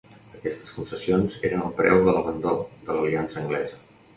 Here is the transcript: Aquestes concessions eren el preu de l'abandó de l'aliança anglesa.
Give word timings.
Aquestes 0.37 0.71
concessions 0.77 1.35
eren 1.49 1.63
el 1.67 1.75
preu 1.81 2.01
de 2.09 2.17
l'abandó 2.17 2.57
de 2.89 2.97
l'aliança 2.99 3.43
anglesa. 3.45 3.81